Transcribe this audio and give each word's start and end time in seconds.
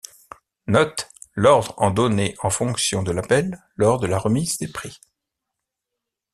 Note: 0.65 1.11
L'ordre 1.35 1.75
en 1.77 1.91
donné 1.91 2.35
en 2.41 2.49
fonction 2.49 3.03
de 3.03 3.11
l'appel 3.11 3.61
lors 3.75 3.99
de 3.99 4.07
la 4.07 4.17
remise 4.17 4.57
des 4.57 4.67
prix. 4.67 4.99